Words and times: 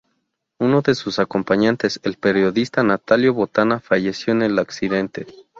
Uno 0.57 0.81
de 0.81 0.95
sus 0.95 1.19
acompañantes, 1.19 1.99
el 2.01 2.17
periodista 2.17 2.81
Natalio 2.81 3.35
Botana, 3.35 3.79
falleció 3.81 4.33
en 4.33 4.41
el 4.41 4.57
accidente. 4.57 5.27